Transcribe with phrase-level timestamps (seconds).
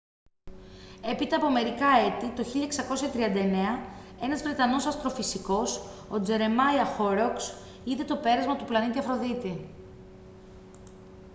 [1.01, 3.83] έπειτα από μερικά έτη το 1639
[4.21, 9.69] ένας βρετανός αστροφυσικός ο τζερεμάια χόροκς είδε το πέρασμα του πλανήτη αφροδίτη